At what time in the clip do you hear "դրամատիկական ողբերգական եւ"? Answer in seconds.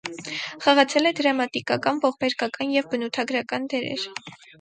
1.19-2.89